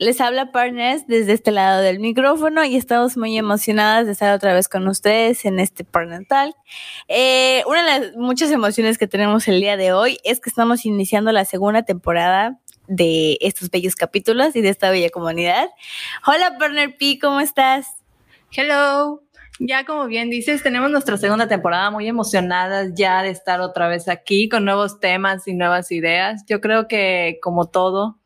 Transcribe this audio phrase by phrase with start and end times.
[0.00, 4.54] Les habla Partners desde este lado del micrófono y estamos muy emocionadas de estar otra
[4.54, 6.54] vez con ustedes en este Partner Talk.
[7.08, 10.86] Eh, una de las muchas emociones que tenemos el día de hoy es que estamos
[10.86, 15.68] iniciando la segunda temporada de estos bellos capítulos y de esta bella comunidad.
[16.24, 17.96] Hola Partner P, ¿cómo estás?
[18.52, 19.24] Hello.
[19.58, 24.08] Ya como bien dices, tenemos nuestra segunda temporada muy emocionadas ya de estar otra vez
[24.08, 26.44] aquí con nuevos temas y nuevas ideas.
[26.46, 28.17] Yo creo que como todo,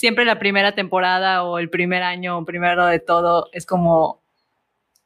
[0.00, 4.22] siempre la primera temporada o el primer año primero de todo es como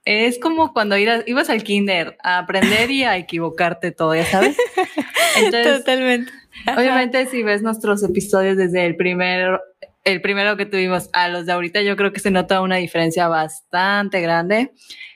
[0.04, 4.56] es como cuando ibas, al kinder a aprender y a equivocarte todo, ya sabes.
[5.50, 6.30] Totalmente.
[6.76, 9.60] Obviamente si ves nuestros episodios desde el primero
[10.04, 13.26] el primero que tuvimos a los de ahorita, yo creo que se nota una diferencia
[13.26, 14.74] bastante grande.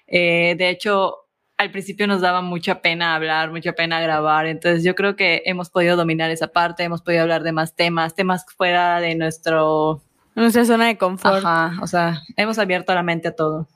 [0.09, 1.28] Eh, de hecho,
[1.59, 4.47] al principio nos daba mucha pena hablar, mucha pena grabar.
[4.47, 8.15] Entonces yo creo que hemos podido dominar esa parte, hemos podido hablar de más temas,
[8.15, 10.01] temas fuera de nuestro...
[10.37, 11.45] Nuestra zona de confort.
[11.45, 13.67] Ajá, o sea, hemos abierto la mente a todo.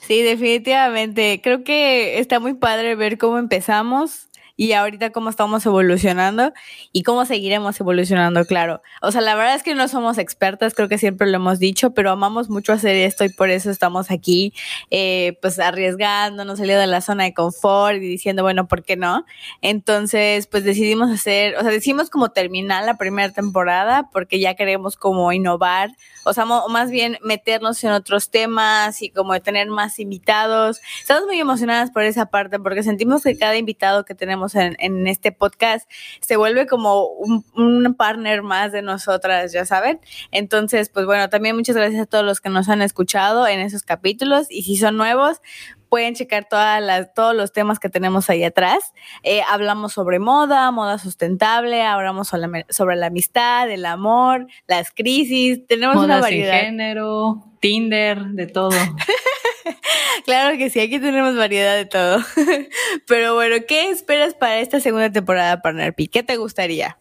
[0.00, 1.40] Sí, definitivamente.
[1.42, 4.27] Creo que está muy padre ver cómo empezamos
[4.58, 6.52] y ahorita cómo estamos evolucionando
[6.92, 8.82] y cómo seguiremos evolucionando, claro.
[9.00, 11.94] O sea, la verdad es que no somos expertas, creo que siempre lo hemos dicho,
[11.94, 14.52] pero amamos mucho hacer esto y por eso estamos aquí,
[14.90, 19.24] eh, pues arriesgándonos, saliendo de la zona de confort y diciendo, bueno, ¿por qué no?
[19.62, 24.96] Entonces, pues decidimos hacer, o sea, decidimos como terminar la primera temporada porque ya queremos
[24.96, 25.90] como innovar,
[26.24, 30.80] o sea, más bien meternos en otros temas y como tener más invitados.
[31.00, 35.32] Estamos muy emocionadas por esa parte porque sentimos que cada invitado que tenemos en, este
[35.32, 40.00] podcast, se vuelve como un, un, partner más de nosotras, ya saben.
[40.30, 43.82] Entonces, pues bueno, también muchas gracias a todos los que nos han escuchado en esos
[43.82, 45.40] capítulos y si son nuevos,
[45.88, 48.92] pueden checar todas las, todos los temas que tenemos ahí atrás.
[49.22, 54.90] Eh, hablamos sobre moda, moda sustentable, hablamos sobre la, sobre la, amistad, el amor, las
[54.90, 56.60] crisis, tenemos una variedad.
[56.60, 58.70] género, Tinder, de todo.
[60.24, 62.18] claro que sí, aquí tenemos variedad de todo.
[63.06, 66.08] Pero bueno, ¿qué esperas para esta segunda temporada, Partner P?
[66.08, 66.98] ¿Qué te gustaría?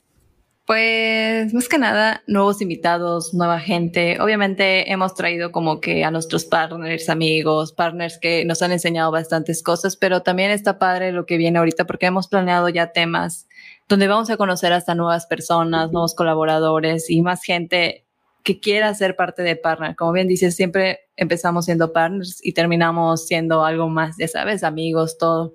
[0.65, 4.19] Pues más que nada, nuevos invitados, nueva gente.
[4.19, 9.63] Obviamente hemos traído como que a nuestros partners, amigos, partners que nos han enseñado bastantes
[9.63, 13.47] cosas, pero también está padre lo que viene ahorita porque hemos planeado ya temas
[13.87, 18.06] donde vamos a conocer hasta nuevas personas, nuevos colaboradores y más gente
[18.47, 19.97] que quiera ser parte de partner.
[19.97, 25.17] Como bien dices, siempre empezamos siendo partners y terminamos siendo algo más, ya sabes, amigos,
[25.17, 25.53] todo.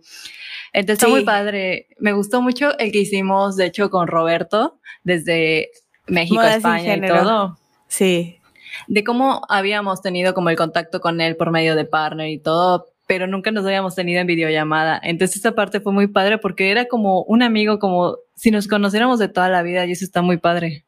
[0.75, 1.86] Entonces está muy padre.
[1.98, 5.70] Me gustó mucho el que hicimos, de hecho, con Roberto, desde
[6.06, 7.56] México, España y todo.
[7.88, 8.36] Sí.
[8.88, 12.88] De cómo habíamos tenido como el contacto con él por medio de partner y todo,
[13.06, 15.00] pero nunca nos habíamos tenido en videollamada.
[15.03, 19.19] Entonces esta parte fue muy padre porque era como un amigo, como si nos conociéramos
[19.19, 20.84] de toda la vida y eso está muy padre.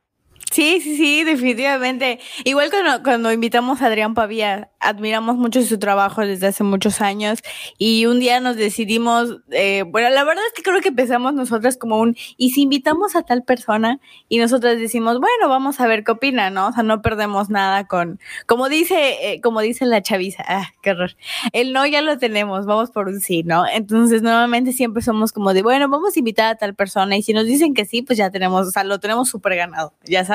[0.52, 2.20] Sí, sí, sí, definitivamente.
[2.44, 7.40] Igual cuando, cuando invitamos a Adrián Pavía, admiramos mucho su trabajo desde hace muchos años
[7.76, 11.76] y un día nos decidimos, eh, bueno, la verdad es que creo que empezamos nosotras
[11.76, 16.04] como un, y si invitamos a tal persona y nosotras decimos, bueno, vamos a ver
[16.04, 16.68] qué opina, ¿no?
[16.68, 20.90] O sea, no perdemos nada con, como dice, eh, como dice la chaviza, ah, qué
[20.90, 21.16] horror,
[21.52, 23.66] el no ya lo tenemos, vamos por un sí, ¿no?
[23.66, 27.32] Entonces, nuevamente siempre somos como de, bueno, vamos a invitar a tal persona y si
[27.32, 30.33] nos dicen que sí, pues ya tenemos, o sea, lo tenemos súper ganado, ya sabes.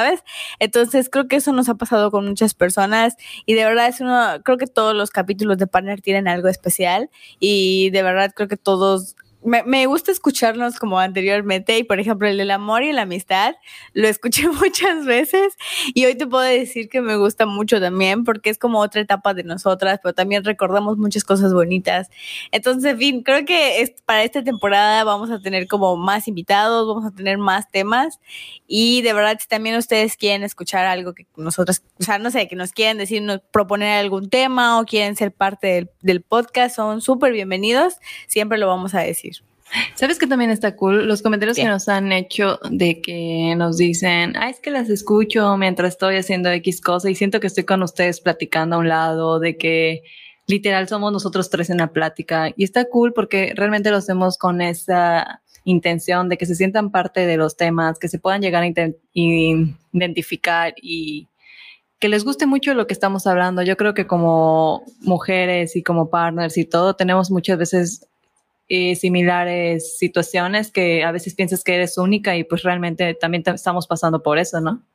[0.59, 3.15] Entonces creo que eso nos ha pasado con muchas personas
[3.45, 7.09] y de verdad es uno, creo que todos los capítulos de Partner tienen algo especial
[7.39, 12.27] y de verdad creo que todos me, me, gusta escucharnos como anteriormente y por ejemplo
[12.27, 13.55] el amor y la amistad
[13.93, 15.55] lo escuché muchas veces
[15.93, 19.33] y hoy te puedo decir que me gusta mucho también porque es como otra etapa
[19.33, 22.09] de nosotras, pero también recordamos muchas cosas bonitas.
[22.51, 26.87] Entonces, en fin, creo que es, para esta temporada vamos a tener como más invitados,
[26.87, 28.19] vamos a tener más temas
[28.67, 32.47] y de verdad si también ustedes quieren escuchar algo que nosotros, o sea, no sé,
[32.47, 37.01] que nos quieren decir, proponer algún tema o quieren ser parte del, del podcast, son
[37.01, 37.95] súper bienvenidos,
[38.27, 39.28] siempre lo vamos a decir.
[39.95, 41.07] ¿Sabes que también está cool?
[41.07, 45.57] Los comentarios que nos han hecho de que nos dicen, ah, es que las escucho
[45.57, 49.39] mientras estoy haciendo X cosa y siento que estoy con ustedes platicando a un lado,
[49.39, 50.01] de que
[50.47, 52.51] literal somos nosotros tres en la plática.
[52.55, 57.27] Y está cool porque realmente lo hacemos con esa intención de que se sientan parte
[57.27, 58.71] de los temas, que se puedan llegar a
[59.13, 61.27] identificar y
[61.99, 63.61] que les guste mucho lo que estamos hablando.
[63.61, 68.08] Yo creo que como mujeres y como partners y todo, tenemos muchas veces
[68.69, 73.87] eh, similares situaciones que a veces piensas que eres única y pues realmente también estamos
[73.87, 74.85] pasando por eso, ¿no?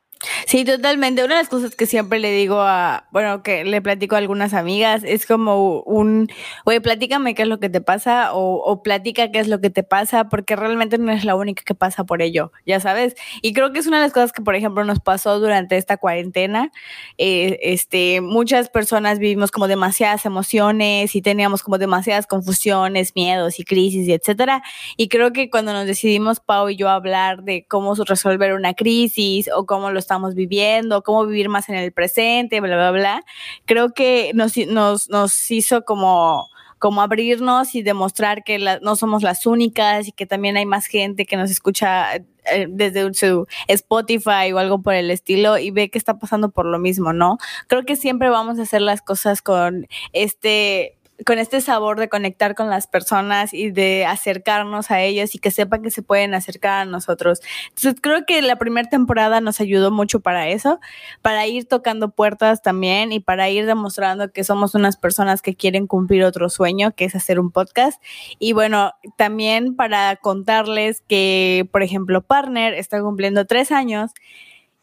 [0.47, 1.25] Sí, totalmente.
[1.25, 4.55] Una de las cosas que siempre le digo a, bueno, que le platico a algunas
[4.55, 6.29] amigas, es como un,
[6.65, 9.71] oye, platícame qué es lo que te pasa o, o platica qué es lo que
[9.71, 13.15] te pasa, porque realmente no es la única que pasa por ello, ya sabes.
[13.43, 15.97] Y creo que es una de las cosas que, por ejemplo, nos pasó durante esta
[15.97, 16.71] cuarentena.
[17.19, 23.65] Eh, este, muchas personas vivimos como demasiadas emociones y teníamos como demasiadas confusiones, miedos y
[23.65, 24.63] crisis y etcétera.
[24.97, 28.75] Y creo que cuando nos decidimos, Pau y yo, a hablar de cómo resolver una
[28.75, 33.25] crisis o cómo lo estamos viviendo, cómo vivir más en el presente, bla, bla, bla.
[33.65, 36.49] Creo que nos, nos, nos hizo como
[36.85, 41.25] como abrirnos y demostrar que no somos las únicas y que también hay más gente
[41.25, 45.97] que nos escucha eh, desde su Spotify o algo por el estilo y ve que
[45.97, 47.39] está pasando por lo mismo, ¿no?
[47.69, 52.55] Creo que siempre vamos a hacer las cosas con este con este sabor de conectar
[52.55, 56.83] con las personas y de acercarnos a ellos y que sepan que se pueden acercar
[56.83, 57.41] a nosotros.
[57.69, 60.81] Entonces creo que la primera temporada nos ayudó mucho para eso,
[61.23, 65.87] para ir tocando puertas también y para ir demostrando que somos unas personas que quieren
[65.87, 68.03] cumplir otro sueño, que es hacer un podcast.
[68.39, 74.13] Y bueno, también para contarles que, por ejemplo, Partner está cumpliendo tres años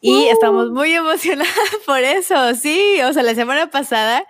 [0.04, 1.52] y estamos muy emocionadas
[1.86, 3.00] por eso, sí.
[3.08, 4.24] O sea, la semana pasada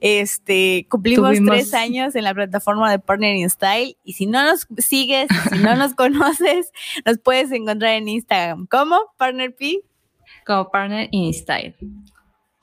[0.00, 3.96] este, cumplimos tres años en la plataforma de Partner in Style.
[4.02, 6.72] Y si no nos sigues, si no nos conoces,
[7.06, 8.66] nos puedes encontrar en Instagram.
[8.66, 8.96] ¿Cómo?
[9.16, 9.82] Partner P.
[10.44, 11.76] Como Partner in Style.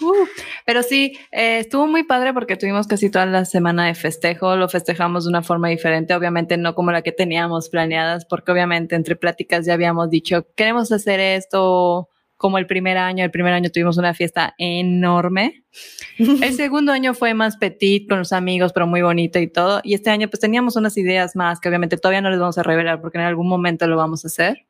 [0.02, 0.26] Uh,
[0.66, 4.70] pero sí, eh, estuvo muy padre porque tuvimos casi toda la semana de festejo, lo
[4.70, 9.18] festejamos de una forma diferente, obviamente no como la que teníamos planeadas, porque obviamente entre
[9.18, 12.08] pláticas ya habíamos dicho, queremos hacer esto,
[12.40, 13.26] como el primer año.
[13.26, 15.66] El primer año tuvimos una fiesta enorme.
[16.18, 19.82] El segundo año fue más petit con los amigos, pero muy bonito y todo.
[19.84, 22.64] Y este año pues teníamos unas ideas más que obviamente todavía no les vamos a
[22.64, 24.66] revelar porque en algún momento lo vamos a hacer.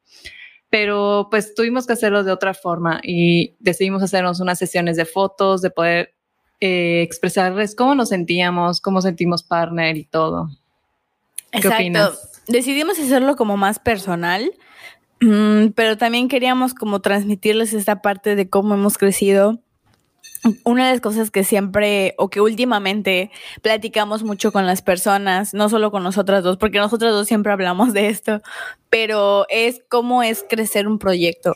[0.72, 5.62] Pero pues tuvimos que hacerlo de otra forma y decidimos hacernos unas sesiones de fotos,
[5.62, 6.16] de poder
[6.62, 10.50] eh, expresarles cómo nos sentíamos, cómo sentimos partner y todo.
[11.52, 12.44] ¿Qué opinas?
[12.48, 14.52] Decidimos hacerlo como más personal
[15.76, 19.60] pero también queríamos como transmitirles esta parte de cómo hemos crecido.
[20.64, 23.30] Una de las cosas que siempre o que últimamente
[23.62, 27.92] platicamos mucho con las personas, no solo con nosotras dos, porque nosotras dos siempre hablamos
[27.92, 28.42] de esto,
[28.90, 31.56] pero es cómo es crecer un proyecto.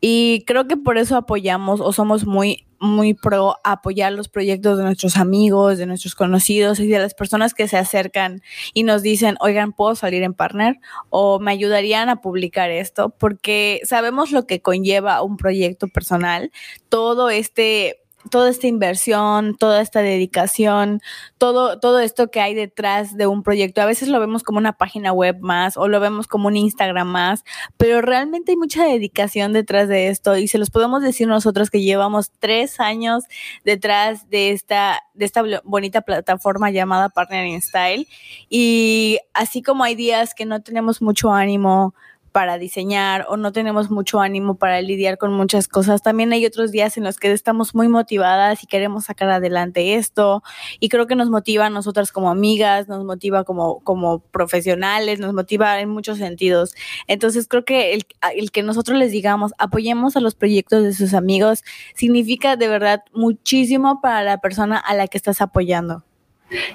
[0.00, 4.84] Y creo que por eso apoyamos o somos muy, muy pro apoyar los proyectos de
[4.84, 8.40] nuestros amigos, de nuestros conocidos y de las personas que se acercan
[8.74, 10.76] y nos dicen, oigan, ¿puedo salir en partner?
[11.10, 16.52] O me ayudarían a publicar esto, porque sabemos lo que conlleva un proyecto personal,
[16.88, 21.00] todo este toda esta inversión, toda esta dedicación,
[21.38, 23.80] todo, todo esto que hay detrás de un proyecto.
[23.80, 27.08] A veces lo vemos como una página web más o lo vemos como un Instagram
[27.08, 27.44] más,
[27.76, 31.82] pero realmente hay mucha dedicación detrás de esto y se los podemos decir nosotros que
[31.82, 33.24] llevamos tres años
[33.64, 38.06] detrás de esta, de esta bonita plataforma llamada Partner in Style.
[38.48, 41.94] Y así como hay días que no tenemos mucho ánimo,
[42.38, 46.04] para diseñar o no tenemos mucho ánimo para lidiar con muchas cosas.
[46.04, 50.44] También hay otros días en los que estamos muy motivadas y queremos sacar adelante esto
[50.78, 55.34] y creo que nos motiva a nosotras como amigas, nos motiva como, como profesionales, nos
[55.34, 56.76] motiva en muchos sentidos.
[57.08, 61.14] Entonces creo que el, el que nosotros les digamos apoyemos a los proyectos de sus
[61.14, 61.64] amigos
[61.96, 66.04] significa de verdad muchísimo para la persona a la que estás apoyando.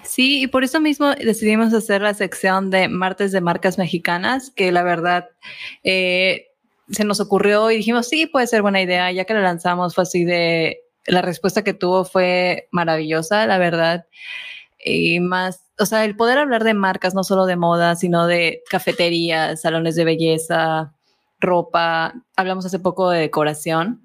[0.04, 4.72] Sí, y por eso mismo decidimos hacer la sección de martes de marcas mexicanas, que
[4.72, 5.30] la verdad
[5.84, 6.48] eh,
[6.92, 10.04] se nos ocurrió y dijimos, sí, puede ser buena idea, ya que la lanzamos fue
[10.04, 14.06] así de, la respuesta que tuvo fue maravillosa, la verdad,
[14.84, 18.62] y más, o sea, el poder hablar de marcas, no solo de moda, sino de
[18.70, 20.94] cafeterías, salones de belleza,
[21.40, 24.03] ropa, hablamos hace poco de decoración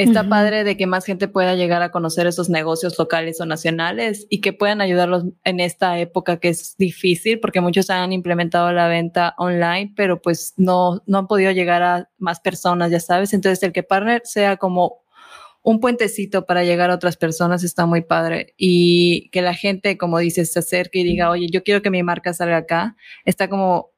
[0.00, 4.26] Está padre de que más gente pueda llegar a conocer esos negocios locales o nacionales
[4.30, 8.88] y que puedan ayudarlos en esta época que es difícil porque muchos han implementado la
[8.88, 13.34] venta online, pero pues no, no han podido llegar a más personas, ya sabes.
[13.34, 15.02] Entonces, el que Partner sea como
[15.62, 20.18] un puentecito para llegar a otras personas está muy padre y que la gente, como
[20.18, 23.90] dices, se acerque y diga, oye, yo quiero que mi marca salga acá, está como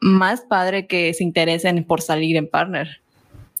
[0.00, 3.03] más padre que se interesen por salir en Partner.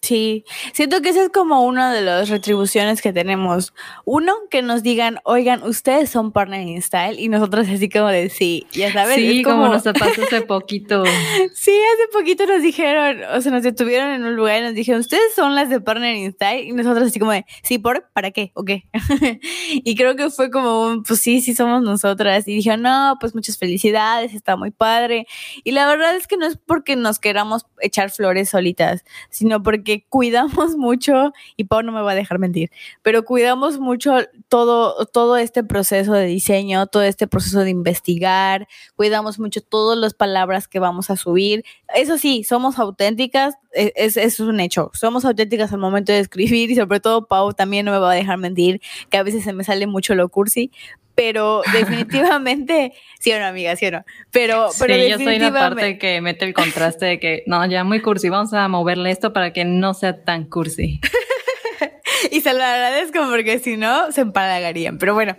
[0.04, 0.44] Sí,
[0.74, 3.72] siento que esa es como una de las retribuciones que tenemos.
[4.04, 8.28] Uno, que nos digan, oigan, ustedes son partner in style y nosotros así como de
[8.28, 9.16] sí, ya sabes.
[9.16, 9.66] Sí, como...
[9.68, 11.04] nos pasó hace poquito.
[11.54, 15.00] sí, hace poquito nos dijeron, o sea, nos detuvieron en un lugar y nos dijeron,
[15.00, 18.10] ustedes son las de partner in style y nosotros así como de, sí, ¿por?
[18.12, 18.52] ¿Para qué?
[18.52, 18.84] ¿O qué?
[19.72, 22.46] y creo que fue como un, pues sí, sí somos nosotras.
[22.46, 25.26] Y dijeron, no, pues muchas felicidades, está muy padre.
[25.62, 29.93] Y la verdad es que no es porque nos queramos echar flores solitas, sino porque
[30.02, 32.70] cuidamos mucho, y Pau no me va a dejar mentir,
[33.02, 34.16] pero cuidamos mucho
[34.48, 40.14] todo, todo este proceso de diseño, todo este proceso de investigar, cuidamos mucho todas las
[40.14, 41.64] palabras que vamos a subir.
[41.94, 46.70] Eso sí, somos auténticas, e, es, es, un hecho, somos auténticas al momento de escribir
[46.70, 49.52] y sobre todo Pau también no me va a dejar mentir, que a veces se
[49.52, 50.70] me sale mucho lo cursi,
[51.14, 54.04] pero definitivamente, sí o no, amiga, sí o no.
[54.30, 58.00] Pero, pero yo soy la parte que mete el contraste de que, no, ya muy
[58.02, 61.00] cursi, vamos a moverle esto para que no sea tan cursi.
[62.30, 64.98] y se lo agradezco porque si no, se empalagarían.
[64.98, 65.36] Pero bueno,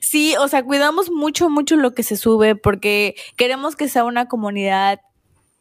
[0.00, 4.26] sí, o sea, cuidamos mucho, mucho lo que se sube porque queremos que sea una
[4.26, 5.00] comunidad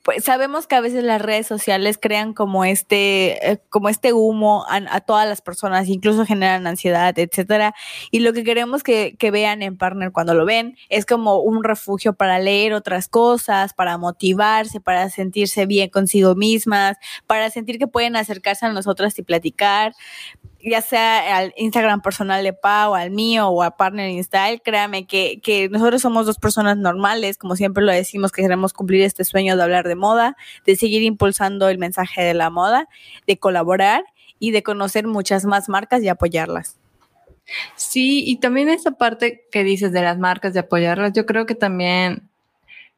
[0.03, 4.65] pues sabemos que a veces las redes sociales crean como este, eh, como este humo
[4.69, 7.73] a, todas las personas, incluso generan ansiedad, etcétera.
[8.11, 11.63] Y lo que queremos que, que vean en Partner cuando lo ven es como un
[11.63, 17.87] refugio para leer otras cosas, para motivarse, para sentirse bien consigo mismas, para sentir que
[17.87, 19.93] pueden acercarse a nosotras y platicar
[20.63, 25.05] ya sea al Instagram personal de Pau, al mío o a Partner in Style, créame
[25.05, 29.23] que, que nosotros somos dos personas normales, como siempre lo decimos, que queremos cumplir este
[29.25, 32.87] sueño de hablar de moda, de seguir impulsando el mensaje de la moda,
[33.27, 34.05] de colaborar
[34.39, 36.77] y de conocer muchas más marcas y apoyarlas.
[37.75, 41.55] Sí, y también esa parte que dices de las marcas, de apoyarlas, yo creo que
[41.55, 42.29] también,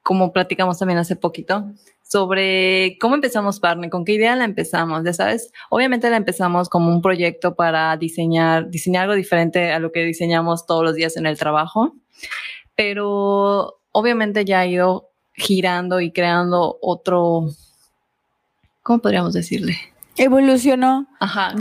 [0.03, 1.71] como platicamos también hace poquito,
[2.07, 5.51] sobre cómo empezamos Partner, con qué idea la empezamos, ya sabes.
[5.69, 10.67] Obviamente la empezamos como un proyecto para diseñar, diseñar algo diferente a lo que diseñamos
[10.67, 11.95] todos los días en el trabajo,
[12.75, 17.47] pero obviamente ya ha ido girando y creando otro,
[18.83, 19.75] ¿cómo podríamos decirle?
[20.17, 21.07] Evolucionó.
[21.19, 21.53] Ajá,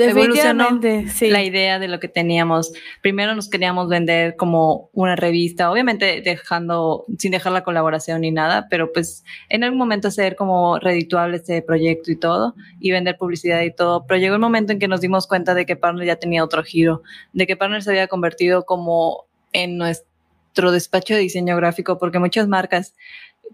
[1.08, 1.28] sí.
[1.28, 2.72] la idea de lo que teníamos.
[3.02, 8.68] Primero nos queríamos vender como una revista, obviamente dejando, sin dejar la colaboración ni nada,
[8.70, 13.62] pero pues en algún momento hacer como redituable este proyecto y todo, y vender publicidad
[13.62, 14.06] y todo.
[14.06, 16.62] Pero llegó el momento en que nos dimos cuenta de que Partner ya tenía otro
[16.62, 22.20] giro, de que Partner se había convertido como en nuestro despacho de diseño gráfico, porque
[22.20, 22.94] muchas marcas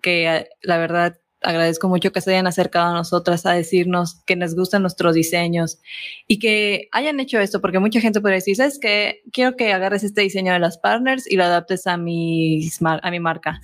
[0.02, 4.54] que la verdad agradezco mucho que se hayan acercado a nosotras a decirnos que les
[4.54, 5.78] gustan nuestros diseños
[6.26, 9.22] y que hayan hecho esto, porque mucha gente puede decir, ¿sabes qué?
[9.32, 13.20] Quiero que agarres este diseño de las partners y lo adaptes a mi, a mi
[13.20, 13.60] marca.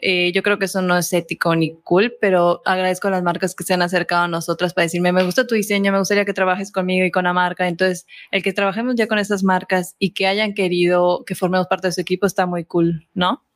[0.00, 3.54] Eh, yo creo que eso no es ético ni cool, pero agradezco a las marcas
[3.56, 6.32] que se han acercado a nosotras para decirme, me gusta tu diseño, me gustaría que
[6.32, 7.66] trabajes conmigo y con la marca.
[7.66, 11.88] Entonces, el que trabajemos ya con esas marcas y que hayan querido que formemos parte
[11.88, 13.47] de su equipo está muy cool, ¿no?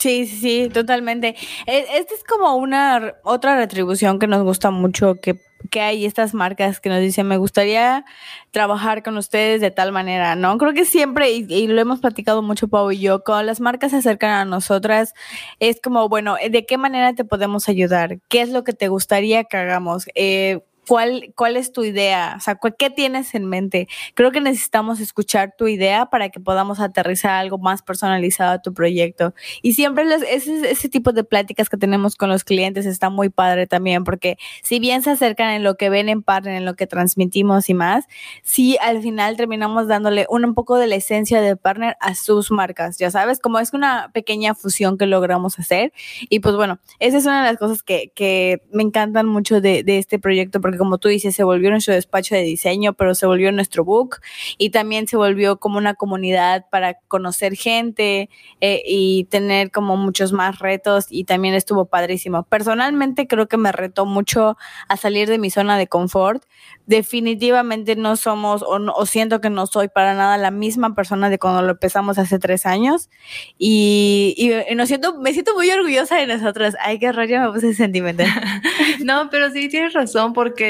[0.00, 1.36] Sí, sí, sí, totalmente.
[1.66, 5.38] E, esta es como una otra retribución que nos gusta mucho, que,
[5.70, 8.06] que hay estas marcas que nos dicen, me gustaría
[8.50, 10.56] trabajar con ustedes de tal manera, ¿no?
[10.56, 13.98] Creo que siempre, y, lo hemos platicado mucho Pau y yo, cuando las marcas se
[13.98, 15.12] acercan a nosotras,
[15.58, 18.20] es como, bueno, ¿de qué manera te podemos ayudar?
[18.30, 20.06] ¿Qué es lo que te gustaría que hagamos?
[20.14, 22.34] Eh, ¿Cuál, ¿Cuál es tu idea?
[22.36, 23.86] O sea, ¿qué tienes en mente?
[24.14, 28.74] Creo que necesitamos escuchar tu idea para que podamos aterrizar algo más personalizado a tu
[28.74, 29.32] proyecto.
[29.62, 33.68] Y siempre ese, ese tipo de pláticas que tenemos con los clientes está muy padre
[33.68, 36.88] también, porque si bien se acercan en lo que ven en Partner, en lo que
[36.88, 38.06] transmitimos y más,
[38.42, 42.50] sí al final terminamos dándole un, un poco de la esencia de Partner a sus
[42.50, 45.92] marcas, ya sabes, como es una pequeña fusión que logramos hacer.
[46.28, 49.84] Y pues bueno, esa es una de las cosas que, que me encantan mucho de,
[49.84, 53.26] de este proyecto, porque como tú dices, se volvió nuestro despacho de diseño, pero se
[53.26, 54.16] volvió nuestro book
[54.56, 58.30] y también se volvió como una comunidad para conocer gente
[58.62, 62.44] eh, y tener como muchos más retos y también estuvo padrísimo.
[62.44, 64.56] Personalmente creo que me retó mucho
[64.88, 66.44] a salir de mi zona de confort.
[66.86, 71.60] Definitivamente no somos o, siento que no soy para nada la misma persona de cuando
[71.60, 73.10] lo empezamos hace tres años
[73.58, 76.74] y, y, siento, me siento muy orgullosa de nosotras.
[76.80, 78.28] Ay, qué raro, me puse sentimental.
[79.04, 80.69] no, pero sí tienes razón porque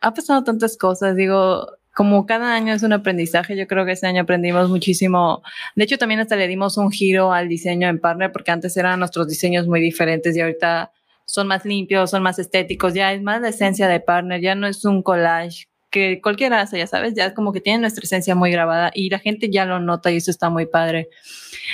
[0.00, 4.06] ha pasado tantas cosas, digo, como cada año es un aprendizaje, yo creo que este
[4.06, 5.42] año aprendimos muchísimo.
[5.74, 8.98] De hecho, también hasta le dimos un giro al diseño en Partner, porque antes eran
[8.98, 10.92] nuestros diseños muy diferentes y ahorita
[11.24, 14.66] son más limpios, son más estéticos, ya es más la esencia de Partner, ya no
[14.66, 18.34] es un collage que cualquiera hace, ya sabes, ya es como que tiene nuestra esencia
[18.34, 21.08] muy grabada y la gente ya lo nota y eso está muy padre.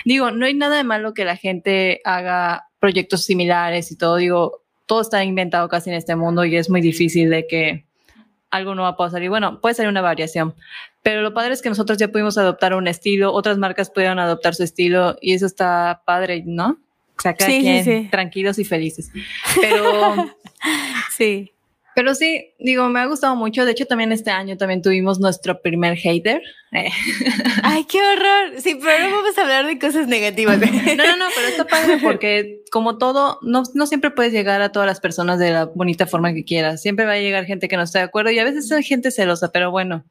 [0.04, 4.61] Digo, no hay nada de malo que la gente haga proyectos similares y todo, digo,
[4.86, 7.84] todo está inventado casi en este mundo y es muy difícil de que
[8.50, 9.30] algo nuevo puede salir.
[9.30, 10.54] Bueno, puede ser una variación,
[11.02, 14.54] pero lo padre es que nosotros ya pudimos adoptar un estilo, otras marcas pudieron adoptar
[14.54, 16.78] su estilo y eso está padre, ¿no?
[17.18, 19.10] O sea, cada quien tranquilos y felices.
[19.60, 20.32] Pero
[21.16, 21.52] sí.
[21.94, 23.64] Pero sí, digo, me ha gustado mucho.
[23.64, 26.40] De hecho, también este año también tuvimos nuestro primer hater.
[27.62, 28.60] Ay, qué horror.
[28.60, 30.58] Sí, pero no vamos a hablar de cosas negativas.
[30.58, 34.72] No, no, no, pero está padre porque como todo, no, no siempre puedes llegar a
[34.72, 36.80] todas las personas de la bonita forma que quieras.
[36.80, 39.10] Siempre va a llegar gente que no está de acuerdo y a veces hay gente
[39.10, 40.04] celosa, pero bueno,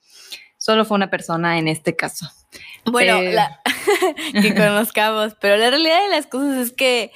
[0.57, 2.27] solo fue una persona en este caso.
[2.85, 3.35] Bueno, eh,
[4.41, 7.11] que conozcamos, pero la realidad de las cosas es que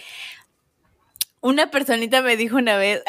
[1.46, 3.04] una personita me dijo una vez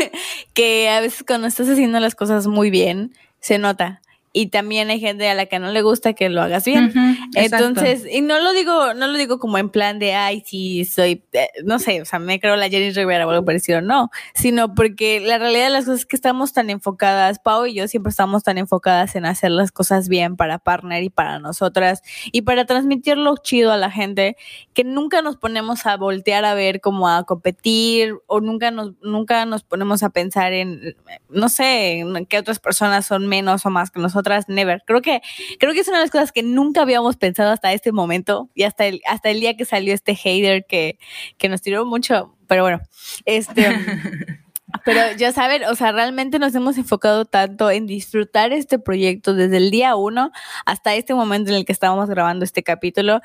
[0.54, 4.00] que a veces cuando estás haciendo las cosas muy bien, se nota
[4.34, 6.92] y también hay gente a la que no le gusta que lo hagas bien.
[7.34, 11.22] Entonces, y no lo digo, no lo digo como en plan de, ay, sí, soy,
[11.32, 14.74] eh, no sé, o sea, me creo la Jenny Rivera o algo parecido, no, sino
[14.74, 18.08] porque la realidad de las cosas es que estamos tan enfocadas, Pau y yo siempre
[18.08, 22.64] estamos tan enfocadas en hacer las cosas bien para partner y para nosotras y para
[22.64, 24.36] transmitirlo chido a la gente,
[24.72, 29.44] que nunca nos ponemos a voltear a ver como a competir o nunca nos, nunca
[29.44, 30.96] nos ponemos a pensar en,
[31.28, 34.82] no sé, en que otras personas son menos o más que nosotros otras never.
[34.86, 35.20] Creo que,
[35.58, 38.62] creo que es una de las cosas que nunca habíamos pensado hasta este momento y
[38.62, 40.98] hasta el, hasta el día que salió este hater que,
[41.38, 42.36] que nos tiró mucho.
[42.46, 42.80] Pero bueno,
[43.24, 43.68] este.
[44.84, 49.58] Pero ya saben, o sea, realmente nos hemos enfocado tanto en disfrutar este proyecto desde
[49.58, 50.32] el día uno
[50.64, 53.20] hasta este momento en el que estábamos grabando este capítulo,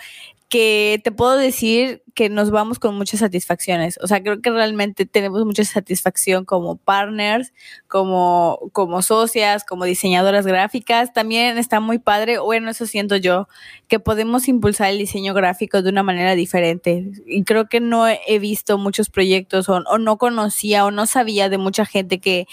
[0.50, 4.00] que te puedo decir que nos vamos con muchas satisfacciones.
[4.02, 7.54] O sea, creo que realmente tenemos mucha satisfacción como partners,
[7.88, 11.14] como, como socias, como diseñadoras gráficas.
[11.14, 13.48] También está muy padre, bueno, eso siento yo,
[13.88, 17.12] que podemos impulsar el diseño gráfico de una manera diferente.
[17.28, 21.50] Y creo que no he visto muchos proyectos o, o no conocía o no sabía
[21.50, 22.48] de mucha gente que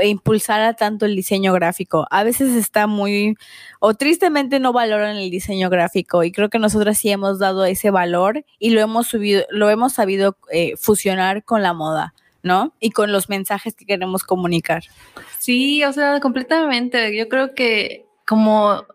[0.00, 2.06] impulsara tanto el diseño gráfico.
[2.12, 3.36] A veces está muy,
[3.80, 7.90] o tristemente no valoran el diseño gráfico y creo que nosotras sí hemos dado ese
[7.90, 12.14] valor y lo hemos subido, lo hemos sabido eh, fusionar con la moda.
[12.40, 12.72] ¿no?
[12.78, 14.84] Y con los mensajes que queremos comunicar.
[15.38, 17.14] Sí, o sea, completamente.
[17.16, 18.86] Yo creo que como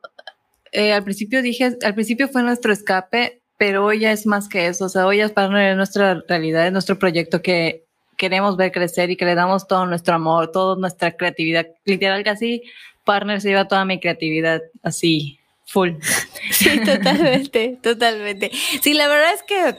[0.71, 4.67] eh, al principio dije, al principio fue nuestro escape, pero hoy ya es más que
[4.67, 4.85] eso.
[4.85, 7.85] O sea, hoy ya es parte de nuestra realidad, de nuestro proyecto que
[8.17, 11.67] queremos ver crecer y que le damos todo nuestro amor, toda nuestra creatividad.
[11.85, 12.63] Literal, casi
[13.05, 15.91] Partner se lleva toda mi creatividad así, full.
[16.51, 18.51] Sí, totalmente, totalmente.
[18.81, 19.75] Sí, la verdad es que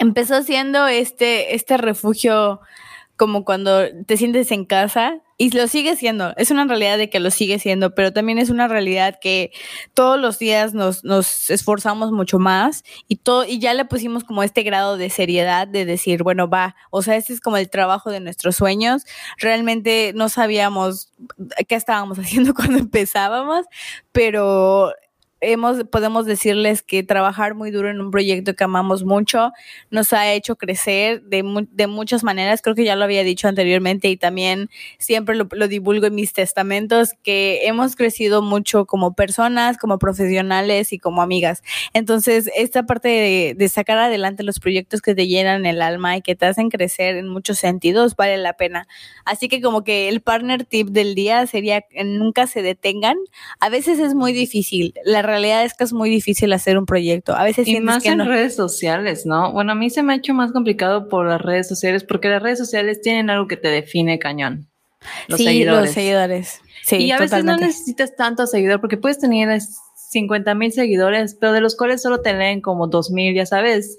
[0.00, 2.60] empezó siendo este, este refugio
[3.16, 6.32] como cuando te sientes en casa y lo sigue siendo.
[6.38, 9.52] Es una realidad de que lo sigue siendo, pero también es una realidad que
[9.92, 14.42] todos los días nos, nos esforzamos mucho más y todo, y ya le pusimos como
[14.42, 18.10] este grado de seriedad de decir, bueno, va, o sea, este es como el trabajo
[18.10, 19.04] de nuestros sueños.
[19.36, 21.12] Realmente no sabíamos
[21.68, 23.66] qué estábamos haciendo cuando empezábamos,
[24.12, 24.94] pero
[25.40, 29.52] hemos, podemos decirles que trabajar muy duro en un proyecto que amamos mucho
[29.90, 32.62] nos ha hecho crecer de, de muchas maneras.
[32.62, 36.32] Creo que ya lo había dicho anteriormente y también siempre lo, lo, divulgo en mis
[36.32, 41.62] testamentos, que hemos crecido mucho como personas, como profesionales y como amigas.
[41.94, 46.22] Entonces, esta parte de, de sacar adelante los proyectos que te llenan el alma y
[46.22, 48.86] que te hacen crecer en muchos sentidos vale la pena.
[49.24, 53.16] Así que como que el partner tip del día sería nunca se detengan.
[53.58, 54.94] A veces es muy difícil.
[55.04, 57.34] La realidad es que es muy difícil hacer un proyecto.
[57.34, 59.52] A veces y más que en redes sociales, ¿no?
[59.52, 62.42] Bueno, a mí se me ha hecho más complicado por las redes sociales porque las
[62.42, 64.68] redes sociales tienen algo que te define cañón.
[65.28, 65.82] Los sí, seguidores.
[65.82, 66.60] los seguidores.
[66.84, 69.60] Sí, y a veces no necesitas tanto seguidor porque puedes tener
[70.10, 73.98] 50 mil seguidores, pero de los cuales solo te leen como 2 mil, ya sabes.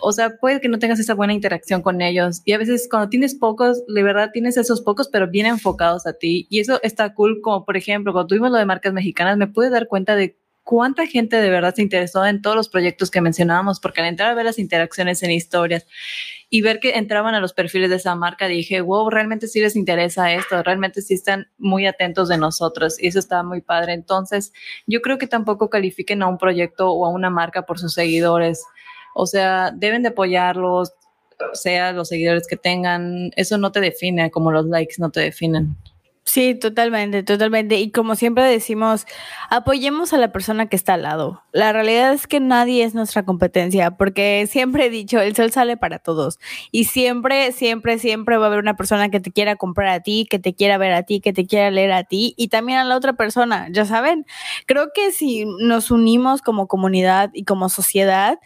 [0.00, 2.40] O sea, puede que no tengas esa buena interacción con ellos.
[2.46, 6.14] Y a veces cuando tienes pocos, de verdad tienes esos pocos, pero bien enfocados a
[6.14, 6.46] ti.
[6.48, 9.68] Y eso está cool, como por ejemplo, cuando tuvimos lo de marcas mexicanas, me pude
[9.68, 13.78] dar cuenta de cuánta gente de verdad se interesó en todos los proyectos que mencionábamos,
[13.78, 15.86] porque al entrar a ver las interacciones en historias
[16.50, 19.76] y ver que entraban a los perfiles de esa marca, dije, wow, realmente sí les
[19.76, 23.92] interesa esto, realmente sí están muy atentos de nosotros y eso está muy padre.
[23.92, 24.52] Entonces,
[24.88, 28.64] yo creo que tampoco califiquen a un proyecto o a una marca por sus seguidores.
[29.14, 30.94] O sea, deben de apoyarlos,
[31.52, 35.76] sea los seguidores que tengan, eso no te define como los likes no te definen.
[36.28, 37.76] Sí, totalmente, totalmente.
[37.78, 39.06] Y como siempre decimos,
[39.48, 41.44] apoyemos a la persona que está al lado.
[41.52, 45.76] La realidad es que nadie es nuestra competencia, porque siempre he dicho, el sol sale
[45.76, 46.40] para todos.
[46.72, 50.26] Y siempre, siempre, siempre va a haber una persona que te quiera comprar a ti,
[50.28, 52.84] que te quiera ver a ti, que te quiera leer a ti y también a
[52.84, 53.68] la otra persona.
[53.70, 54.26] Ya saben,
[54.66, 58.40] creo que si nos unimos como comunidad y como sociedad,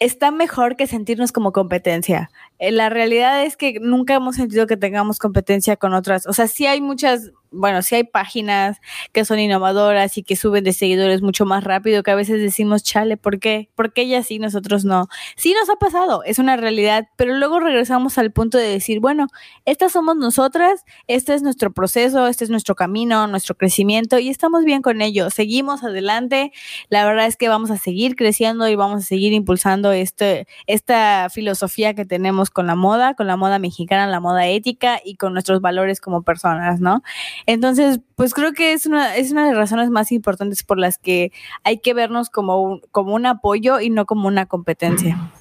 [0.00, 2.30] está mejor que sentirnos como competencia.
[2.68, 6.26] Eh, la realidad es que nunca hemos sentido que tengamos competencia con otras.
[6.26, 8.78] O sea, sí hay muchas bueno, sí hay páginas
[9.12, 12.82] que son innovadoras y que suben de seguidores mucho más rápido, que a veces decimos,
[12.82, 13.70] chale, ¿por qué?
[13.74, 15.08] ¿Por qué ella sí, nosotros no?
[15.36, 19.28] Sí nos ha pasado, es una realidad, pero luego regresamos al punto de decir, bueno,
[19.64, 24.64] estas somos nosotras, este es nuestro proceso, este es nuestro camino, nuestro crecimiento y estamos
[24.64, 26.52] bien con ello, seguimos adelante,
[26.88, 31.28] la verdad es que vamos a seguir creciendo y vamos a seguir impulsando este, esta
[31.30, 35.34] filosofía que tenemos con la moda, con la moda mexicana, la moda ética y con
[35.34, 37.02] nuestros valores como personas, ¿no?
[37.44, 40.96] Entonces, pues creo que es una, es una de las razones más importantes por las
[40.96, 41.32] que
[41.64, 45.32] hay que vernos como un, como un apoyo y no como una competencia.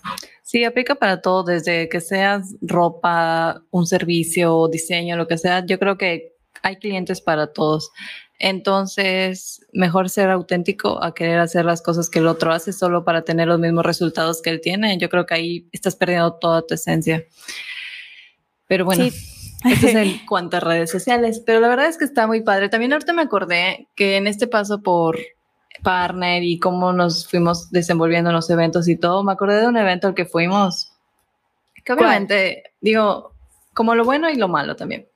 [0.41, 5.65] Sí, aplica para todo, desde que seas ropa, un servicio, diseño, lo que sea.
[5.65, 7.91] Yo creo que hay clientes para todos.
[8.45, 13.21] Entonces, mejor ser auténtico a querer hacer las cosas que el otro hace solo para
[13.21, 14.97] tener los mismos resultados que él tiene.
[14.97, 17.23] Yo creo que ahí estás perdiendo toda tu esencia.
[18.67, 19.06] Pero bueno.
[19.06, 22.67] Esto es en cuanto a redes sociales, pero la verdad es que está muy padre.
[22.67, 25.17] También ahorita me acordé que en este paso por
[25.82, 29.77] partner y cómo nos fuimos desenvolviendo en los eventos y todo, me acordé de un
[29.77, 30.91] evento al que fuimos,
[31.86, 33.32] que obviamente, digo,
[33.73, 35.08] como lo bueno y lo malo también.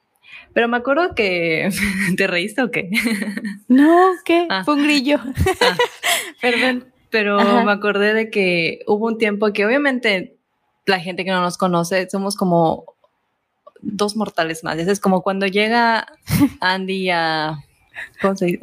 [0.54, 1.70] Pero me acuerdo que
[2.18, 2.90] te reíste o qué?
[3.68, 4.48] No, ¿qué?
[4.50, 4.64] Ah.
[4.64, 5.20] Fue un grillo.
[5.62, 5.78] Ah.
[6.42, 6.92] Perdón.
[7.10, 10.36] Pero me acordé de que hubo un tiempo que obviamente
[10.86, 12.96] la gente que no nos conoce somos como
[13.82, 14.78] dos mortales más.
[14.78, 16.08] Es como cuando llega
[16.60, 17.60] Andy a.
[18.22, 18.60] ¿Cómo se dice?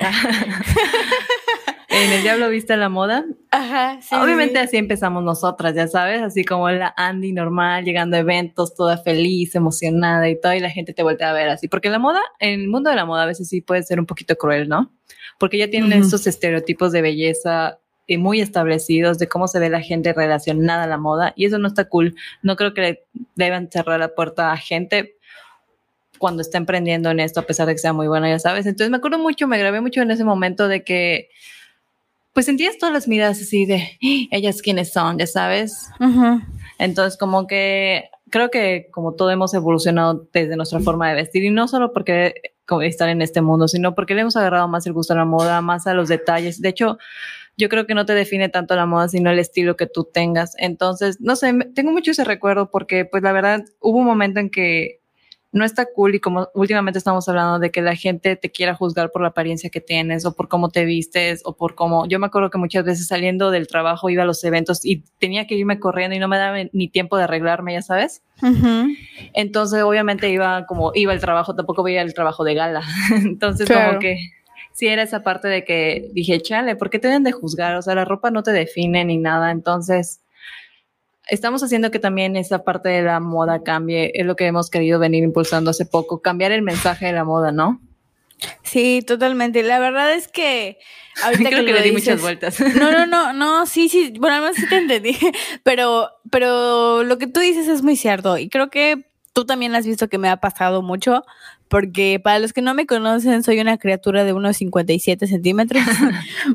[1.95, 3.25] En el Diablo Viste la Moda.
[3.51, 8.21] Ajá, sí, Obviamente así empezamos nosotras, ya sabes, así como la Andy normal, llegando a
[8.21, 11.69] eventos, toda feliz, emocionada y todo, y la gente te voltea a ver así.
[11.69, 14.07] Porque la moda, en el mundo de la moda a veces sí puede ser un
[14.07, 14.93] poquito cruel, ¿no?
[15.39, 19.81] Porque ya tienen estos estereotipos de belleza y muy establecidos de cómo se ve la
[19.81, 22.15] gente relacionada a la moda y eso no está cool.
[22.43, 23.05] No creo que
[23.35, 25.17] deban cerrar la puerta a gente
[26.19, 28.67] cuando está emprendiendo en esto, a pesar de que sea muy buena, ya sabes.
[28.67, 31.29] Entonces me acuerdo mucho, me grabé mucho en ese momento de que,
[32.35, 34.29] pues sentías todas las miradas así de, ¡Ah!
[34.31, 35.89] ellas quiénes son, ya sabes.
[36.79, 41.51] Entonces como que creo que como todo hemos evolucionado desde nuestra forma de vestir y
[41.51, 42.35] no solo porque
[42.83, 45.61] estar en este mundo, sino porque le hemos agarrado más el gusto a la moda,
[45.61, 46.61] más a los detalles.
[46.61, 46.99] De hecho,
[47.57, 50.55] yo creo que no te define tanto la moda, sino el estilo que tú tengas.
[50.59, 54.51] Entonces, no sé, tengo mucho ese recuerdo porque, pues la verdad, hubo un momento en
[54.51, 55.01] que
[55.55, 59.13] no está cool y como últimamente estamos hablando de que la gente te quiera juzgar
[59.13, 62.27] por la apariencia que tienes o por cómo te vistes o por cómo, yo me
[62.27, 65.79] acuerdo que muchas veces saliendo del trabajo iba a los eventos y tenía que irme
[65.79, 68.25] corriendo y no me daba ni tiempo de arreglarme, ya sabes.
[69.33, 72.83] Entonces obviamente iba como, iba el trabajo, tampoco veía el trabajo de gala.
[73.13, 74.19] Entonces como que
[74.73, 77.77] sí era esa parte de que dije, chale, ¿por qué te deben de juzgar?
[77.77, 79.53] O sea, la ropa no te define ni nada.
[79.53, 80.21] Entonces,
[81.29, 84.13] estamos haciendo que también esa parte de la moda cambie.
[84.15, 87.53] Es lo que hemos querido venir impulsando hace poco, cambiar el mensaje de la moda,
[87.53, 87.81] ¿no?
[88.63, 89.63] Sí, totalmente.
[89.63, 90.79] La verdad es que
[91.23, 92.61] ahorita Creo que, le di muchas vueltas.
[92.75, 95.17] No, no, no, no, sí, sí, bueno, además sí te entendí,
[95.63, 99.87] pero, pero lo que tú dices es muy cierto y creo que tú también has
[99.87, 101.25] visto que me ha pasado mucho
[101.69, 105.83] porque para los que no me conocen, soy una criatura de unos 57 centímetros,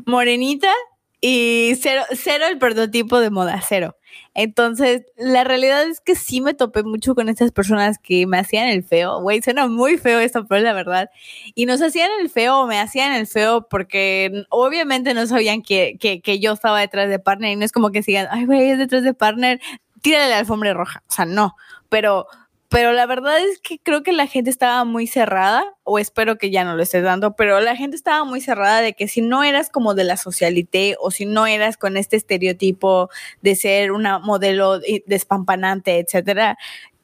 [0.06, 0.72] morenita
[1.20, 3.96] y cero, cero el prototipo de moda, cero.
[4.34, 8.68] Entonces, la realidad es que sí me topé mucho con estas personas que me hacían
[8.68, 9.20] el feo.
[9.20, 11.10] Güey, suena muy feo esto, pero es la verdad.
[11.54, 16.20] Y nos hacían el feo me hacían el feo porque obviamente no sabían que, que,
[16.20, 18.78] que yo estaba detrás de partner y no es como que sigan, ay, güey, es
[18.78, 19.60] detrás de partner,
[20.02, 21.02] tírale la alfombra roja.
[21.08, 21.56] O sea, no.
[21.88, 22.26] Pero
[22.70, 26.50] pero la verdad es que creo que la gente estaba muy cerrada, o espero que
[26.50, 29.42] ya no lo estés dando, pero la gente estaba muy cerrada de que si no
[29.42, 33.10] eras como de la socialité o si no eras con este estereotipo
[33.42, 36.58] de ser una modelo despampanante, etcétera,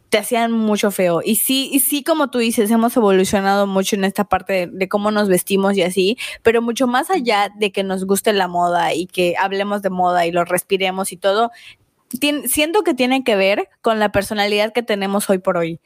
[0.08, 1.20] te hacían mucho feo.
[1.24, 4.88] Y sí, y sí, como tú dices, hemos evolucionado mucho en esta parte de, de,
[4.88, 8.94] cómo nos vestimos y así, pero mucho más allá de que nos guste la moda
[8.94, 11.50] y que hablemos de moda y lo respiremos y todo,
[12.46, 15.80] siento que tiene que ver con la personalidad que tenemos hoy por hoy.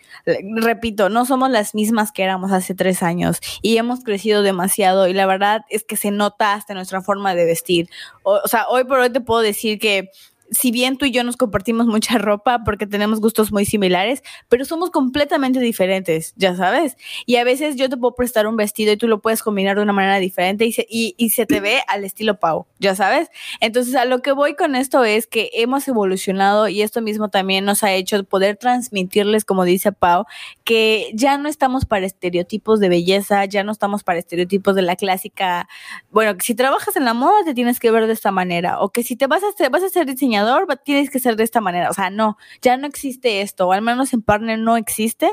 [0.57, 5.15] Repito, no somos las mismas que éramos hace tres años y hemos crecido demasiado y
[5.15, 7.89] la verdad es que se nota hasta nuestra forma de vestir.
[8.23, 10.11] o sea, hoy por hoy te puedo decir que
[10.51, 14.65] si bien tú y yo nos compartimos mucha ropa porque tenemos gustos muy similares, pero
[14.65, 16.97] somos completamente diferentes, ya sabes.
[17.27, 19.83] Y a veces yo te puedo prestar un vestido y tú lo puedes combinar de
[19.83, 23.29] una manera diferente y se, y, se te ve al estilo Pau, ya sabes.
[23.61, 27.65] Entonces, a lo que voy con esto es que hemos evolucionado y esto mismo también
[27.65, 30.25] nos ha hecho poder transmitirles, como dice Pau,
[30.65, 34.97] que ya no estamos para estereotipos de belleza, ya no estamos para estereotipos de la
[34.97, 35.69] clásica.
[36.11, 39.03] Bueno, si trabajas en la moda te tienes que ver de esta manera, o que
[39.03, 41.91] si te vas a, vas a ser diseñador diseñador tienes que ser de esta manera.
[41.91, 45.33] O sea, no, ya no existe esto, o al menos en Partner no existe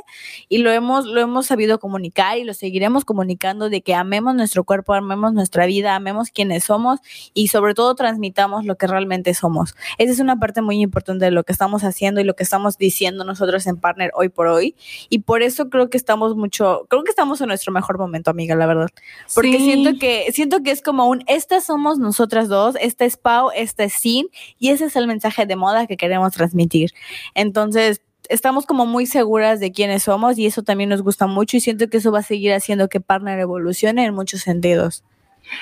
[0.50, 4.64] y lo hemos, lo hemos sabido comunicar y lo seguiremos comunicando de que amemos nuestro
[4.64, 7.00] cuerpo, amemos nuestra vida, amemos quienes somos
[7.34, 9.76] y sobre todo transmitamos lo que realmente somos.
[9.98, 12.78] Esa es una parte muy importante de lo que estamos haciendo y lo que estamos
[12.78, 14.76] diciendo nosotros en Partner hoy por hoy
[15.10, 18.56] y por eso creo que estamos mucho, creo que estamos en nuestro mejor momento, amiga,
[18.56, 18.90] la verdad.
[19.34, 23.50] Porque siento que siento que es como un estas somos nosotras dos, esta es Pau,
[23.56, 24.28] esta es Sin
[24.60, 26.92] y ese es el mensaje de moda que queremos transmitir.
[27.36, 31.62] Entonces, estamos como muy seguras de quiénes somos y eso también nos gusta mucho y
[31.62, 35.04] siento que eso va a seguir haciendo que Partner evolucione en muchos sentidos.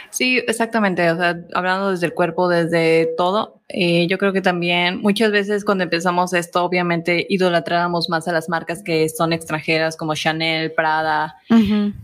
[0.09, 1.09] Sí, exactamente.
[1.11, 5.63] O sea, hablando desde el cuerpo, desde todo, eh, yo creo que también muchas veces
[5.63, 11.35] cuando empezamos esto, obviamente idolatrábamos más a las marcas que son extranjeras como Chanel, Prada,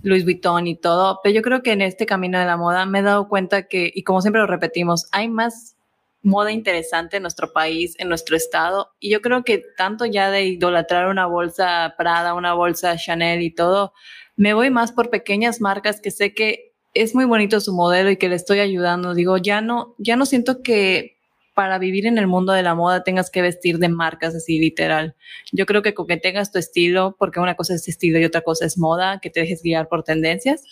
[0.03, 1.19] Louis Vuitton y todo.
[1.23, 3.91] Pero yo creo que en este camino de la moda me he dado cuenta que,
[3.93, 5.75] y como siempre lo repetimos, hay más
[6.23, 8.91] moda interesante en nuestro país, en nuestro estado.
[8.99, 13.51] Y yo creo que tanto ya de idolatrar una bolsa Prada, una bolsa Chanel y
[13.51, 13.93] todo,
[14.35, 18.17] me voy más por pequeñas marcas que sé que es muy bonito su modelo y
[18.17, 19.13] que le estoy ayudando.
[19.13, 21.17] Digo, ya no, ya no siento que
[21.53, 25.15] para vivir en el mundo de la moda tengas que vestir de marcas así literal.
[25.51, 28.41] Yo creo que con que tengas tu estilo, porque una cosa es estilo y otra
[28.41, 30.63] cosa es moda, que te dejes guiar por tendencias,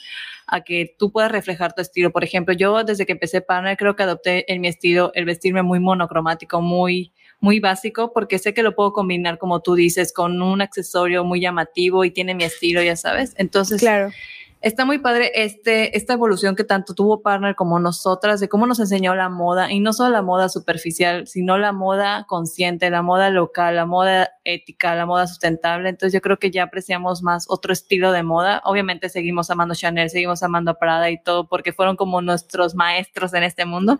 [0.51, 2.12] a que tú puedas reflejar tu estilo.
[2.12, 5.63] Por ejemplo, yo desde que empecé Partner creo que adopté en mi estilo el vestirme
[5.63, 10.41] muy monocromático, muy muy básico porque sé que lo puedo combinar como tú dices con
[10.41, 13.33] un accesorio muy llamativo y tiene mi estilo, ya sabes.
[13.38, 14.12] Entonces, claro
[14.62, 18.80] está muy padre este, esta evolución que tanto tuvo Partner como nosotras, de cómo nos
[18.80, 23.30] enseñó la moda, y no solo la moda superficial, sino la moda consciente, la moda
[23.30, 25.89] local, la moda ética, la moda sustentable.
[25.89, 28.62] Entonces yo creo que ya apreciamos más otro estilo de moda.
[28.65, 33.43] Obviamente seguimos amando Chanel, seguimos amando Prada y todo, porque fueron como nuestros maestros en
[33.43, 34.00] este mundo.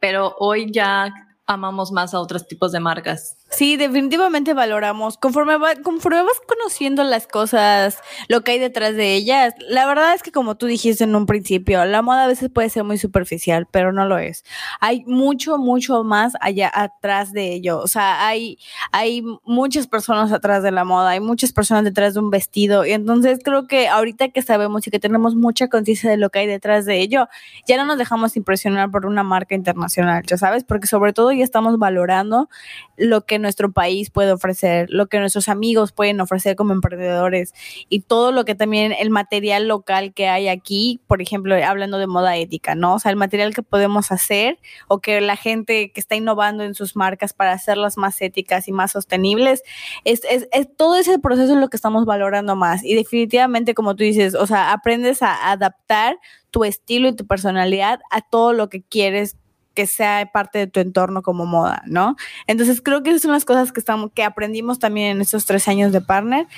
[0.00, 1.12] Pero hoy ya
[1.46, 3.36] amamos más a otros tipos de marcas.
[3.48, 5.16] Sí, definitivamente valoramos.
[5.18, 7.96] Conforme, conforme vas conociendo las cosas,
[8.28, 11.26] lo que hay detrás de ellas, la verdad es que como tú dijiste en un
[11.26, 14.44] principio, la moda a veces puede ser muy superficial, pero no lo es.
[14.80, 17.78] Hay mucho, mucho más allá atrás de ello.
[17.78, 18.58] O sea, hay,
[18.90, 22.84] hay muchas personas atrás de la moda, hay muchas personas detrás de un vestido.
[22.84, 26.40] Y entonces creo que ahorita que sabemos y que tenemos mucha conciencia de lo que
[26.40, 27.28] hay detrás de ello,
[27.66, 31.78] ya no nos dejamos impresionar por una marca internacional, sabes, porque sobre todo ya estamos
[31.78, 32.48] valorando
[32.96, 37.54] lo que nuestro país puede ofrecer, lo que nuestros amigos pueden ofrecer como emprendedores
[37.88, 42.06] y todo lo que también el material local que hay aquí, por ejemplo, hablando de
[42.06, 42.94] moda ética, ¿no?
[42.94, 46.74] O sea, el material que podemos hacer o que la gente que está innovando en
[46.74, 49.62] sus marcas para hacerlas más éticas y más sostenibles,
[50.04, 53.94] es, es, es todo ese proceso es lo que estamos valorando más y definitivamente, como
[53.96, 56.18] tú dices, o sea, aprendes a adaptar
[56.50, 59.36] tu estilo y tu personalidad a todo lo que quieres
[59.76, 62.16] que sea parte de tu entorno como moda, ¿no?
[62.48, 65.68] Entonces creo que esas son las cosas que estamos, que aprendimos también en estos tres
[65.68, 66.48] años de partner.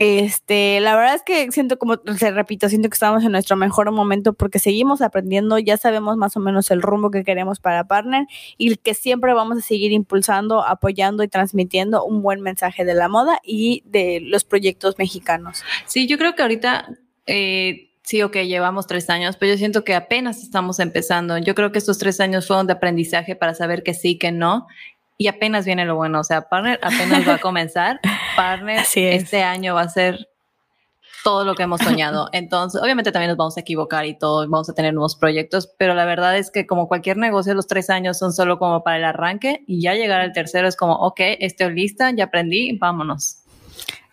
[0.00, 3.90] Este, la verdad es que siento como, te repito, siento que estamos en nuestro mejor
[3.92, 8.26] momento porque seguimos aprendiendo, ya sabemos más o menos el rumbo que queremos para Partner
[8.56, 13.08] y que siempre vamos a seguir impulsando, apoyando y transmitiendo un buen mensaje de la
[13.08, 15.62] moda y de los proyectos mexicanos.
[15.84, 16.88] Sí, yo creo que ahorita
[17.26, 21.38] eh, sí, ok, llevamos tres años, pero yo siento que apenas estamos empezando.
[21.38, 24.66] Yo creo que estos tres años fueron de aprendizaje para saber que sí, que no.
[25.16, 26.18] Y apenas viene lo bueno.
[26.18, 28.00] O sea, Partner apenas va a comenzar.
[28.36, 30.28] Partner este año va a ser
[31.22, 32.28] todo lo que hemos soñado.
[32.32, 35.94] Entonces, obviamente también nos vamos a equivocar y todo, vamos a tener nuevos proyectos, pero
[35.94, 39.04] la verdad es que como cualquier negocio, los tres años son solo como para el
[39.04, 43.44] arranque y ya llegar al tercero es como, ok, estoy lista, ya aprendí, vámonos.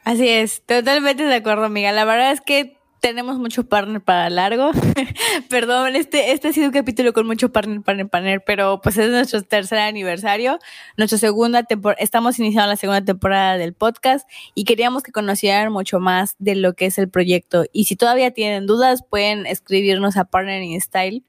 [0.03, 1.91] Así es, totalmente de acuerdo, amiga.
[1.93, 4.71] La verdad es que tenemos mucho partner para largo.
[5.49, 9.09] Perdón, este, este ha sido un capítulo con mucho partner, partner, partner, pero pues es
[9.09, 10.59] nuestro tercer aniversario,
[10.97, 15.99] nuestra segunda temporada, estamos iniciando la segunda temporada del podcast y queríamos que conocieran mucho
[15.99, 17.65] más de lo que es el proyecto.
[17.71, 21.23] Y si todavía tienen dudas, pueden escribirnos a Partnering Style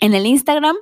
[0.00, 0.76] en el Instagram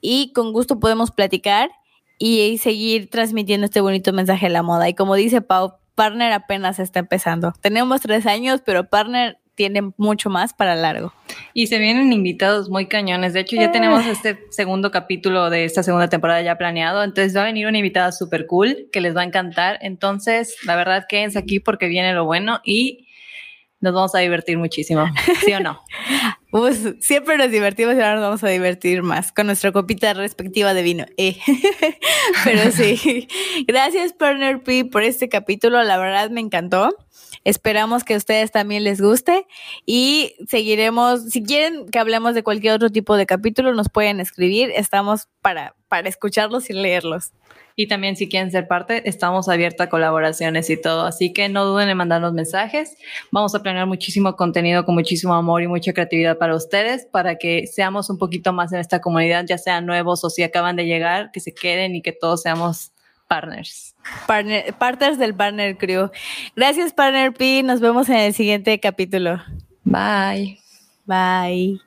[0.00, 1.70] y con gusto podemos platicar
[2.18, 4.88] y seguir transmitiendo este bonito mensaje de la moda.
[4.88, 7.52] Y como dice Pau, Partner apenas está empezando.
[7.60, 11.12] Tenemos tres años, pero Partner tiene mucho más para largo.
[11.54, 13.32] Y se vienen invitados muy cañones.
[13.32, 14.10] De hecho, ya tenemos ah.
[14.10, 17.02] este segundo capítulo de esta segunda temporada ya planeado.
[17.02, 19.78] Entonces va a venir una invitada súper cool que les va a encantar.
[19.82, 23.08] Entonces, la verdad, quédense aquí porque viene lo bueno y
[23.82, 25.06] nos vamos a divertir muchísimo.
[25.44, 25.80] ¿Sí o no?
[26.52, 30.74] Pues siempre nos divertimos y ahora nos vamos a divertir más con nuestra copita respectiva
[30.74, 31.06] de vino.
[31.16, 31.38] Eh.
[32.44, 33.26] Pero sí,
[33.66, 36.94] gracias Partner P por este capítulo, la verdad me encantó.
[37.44, 39.46] Esperamos que a ustedes también les guste
[39.84, 44.70] y seguiremos, si quieren que hablemos de cualquier otro tipo de capítulo, nos pueden escribir,
[44.74, 47.32] estamos para, para escucharlos y leerlos.
[47.74, 51.06] Y también si quieren ser parte, estamos abiertos a colaboraciones y todo.
[51.06, 52.96] Así que no duden en mandarnos mensajes.
[53.30, 57.66] Vamos a planear muchísimo contenido con muchísimo amor y mucha creatividad para ustedes, para que
[57.66, 61.30] seamos un poquito más en esta comunidad, ya sean nuevos o si acaban de llegar,
[61.32, 62.91] que se queden y que todos seamos
[63.32, 63.94] partners.
[64.26, 66.10] Partner, partners del Partner Crew.
[66.54, 67.62] Gracias, Partner P.
[67.62, 69.40] Nos vemos en el siguiente capítulo.
[69.84, 70.58] Bye.
[71.06, 71.80] Bye.